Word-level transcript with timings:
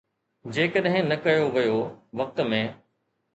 جيڪڏهن 0.53 1.05
نه 1.13 1.17
ڪيو 1.25 1.43
ويو، 1.59 1.77
وقت 2.23 2.37
۾ 2.55 2.65